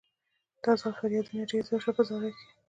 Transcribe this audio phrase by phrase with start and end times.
[0.63, 2.45] دا ځل فریادونه ډېر زیات شول په زارۍ کې.